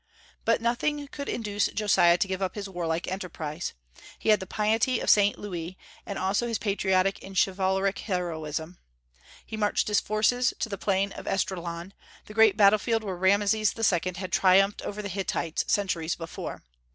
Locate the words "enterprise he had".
3.07-4.39